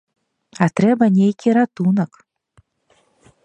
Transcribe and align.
А 0.65 0.67
трэба 0.79 1.05
нейкі 1.19 1.47
ратунак! 1.57 2.11